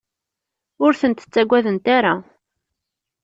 [0.85, 2.13] Ur tent-ttagadent ara.